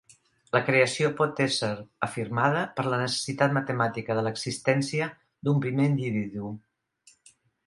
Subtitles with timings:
[0.55, 1.69] La Creació pot ésser
[2.07, 5.11] afirmada per la necessitat matemàtica de l'existència
[5.45, 6.51] d'un primer individu.